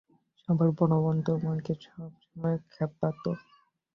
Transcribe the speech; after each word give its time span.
সবার 0.39 0.69
বড় 0.77 0.95
বোন 1.03 1.17
আমাকে 1.37 1.73
সবসময় 1.85 2.57
ক্ষ্যাপাতো। 2.67 3.31